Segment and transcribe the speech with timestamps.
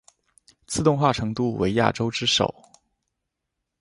[0.65, 2.51] 自动化程度为亚洲之首。